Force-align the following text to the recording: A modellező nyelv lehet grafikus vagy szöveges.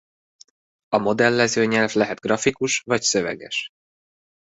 A 0.89 0.97
modellező 0.97 1.65
nyelv 1.65 1.91
lehet 1.93 2.19
grafikus 2.19 2.79
vagy 2.79 3.01
szöveges. 3.01 3.69